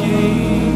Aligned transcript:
alguém. 0.00 0.69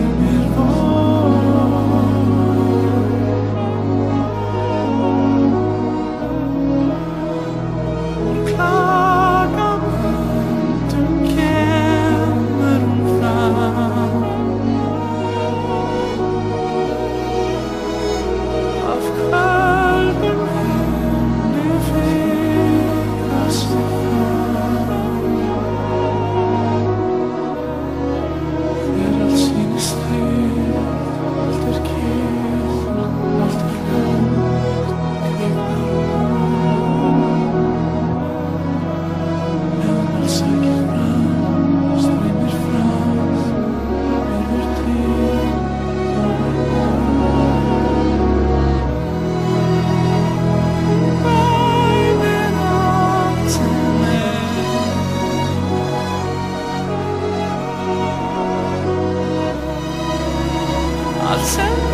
sun. 61.44 61.93